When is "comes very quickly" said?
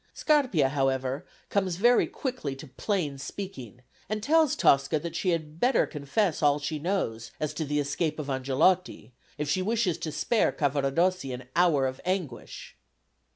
1.51-2.55